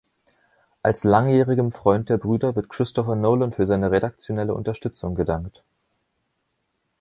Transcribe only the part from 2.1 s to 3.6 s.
Brüder, wird Christopher Nolan